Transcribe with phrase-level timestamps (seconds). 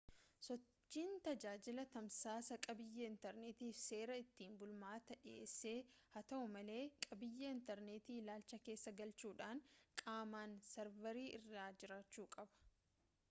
[0.45, 5.73] sochiin tajaajila tamsaasaa qabiiyyee intarneetiitiif seera ittiin bulmaataa dhiheesse
[6.15, 9.63] haa ta'u malee qabiyyee intarneetii ilaalcha keessa galchuudhaan
[10.03, 12.67] qaamaan sarvarii irra jiraachuu qaba